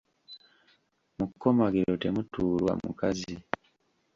Mu 1.17 1.25
kkomagiro 1.31 1.93
temutuulwa 2.03 2.73
mukazi. 2.83 3.35